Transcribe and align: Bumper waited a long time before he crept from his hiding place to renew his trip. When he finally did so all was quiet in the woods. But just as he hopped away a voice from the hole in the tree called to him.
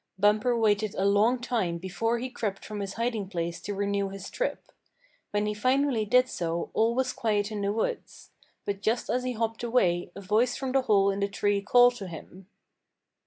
Bumper 0.17 0.57
waited 0.57 0.95
a 0.95 1.05
long 1.05 1.37
time 1.39 1.77
before 1.77 2.17
he 2.17 2.31
crept 2.31 2.65
from 2.65 2.79
his 2.79 2.93
hiding 2.95 3.27
place 3.29 3.61
to 3.61 3.75
renew 3.75 4.09
his 4.09 4.31
trip. 4.31 4.71
When 5.29 5.45
he 5.45 5.53
finally 5.53 6.05
did 6.05 6.27
so 6.27 6.71
all 6.73 6.95
was 6.95 7.13
quiet 7.13 7.51
in 7.51 7.61
the 7.61 7.71
woods. 7.71 8.31
But 8.65 8.81
just 8.81 9.11
as 9.11 9.23
he 9.23 9.33
hopped 9.33 9.61
away 9.61 10.11
a 10.15 10.21
voice 10.21 10.57
from 10.57 10.71
the 10.71 10.81
hole 10.81 11.11
in 11.11 11.19
the 11.19 11.27
tree 11.27 11.61
called 11.61 11.97
to 11.97 12.07
him. 12.07 12.47